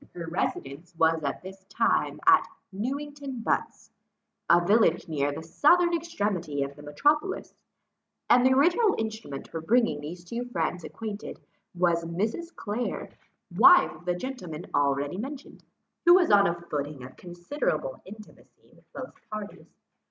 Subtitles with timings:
[0.15, 3.91] Her residence was at that time at Newington Butts,
[4.49, 7.53] a village near the southern extremity of the metropolis;
[8.27, 11.39] and the original instrument for bringing these two friends acquainted,
[11.75, 12.55] was Mrs.
[12.55, 13.09] Clare,
[13.55, 15.63] wife of the gentleman already mentioned,
[16.07, 19.67] who was on a footing of considerable intimacy with both parties.